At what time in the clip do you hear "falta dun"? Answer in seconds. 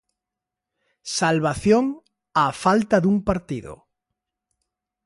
2.63-3.17